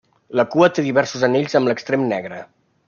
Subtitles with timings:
[0.39, 2.43] La cua té diversos anells amb l'extrem negre.